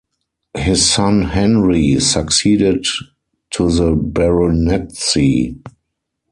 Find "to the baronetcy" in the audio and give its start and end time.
3.51-5.61